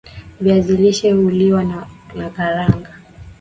viazi 0.41 0.77
lishe 0.77 1.11
huliwa 1.11 1.63
na 1.63 1.87
nakaranga 2.15 2.97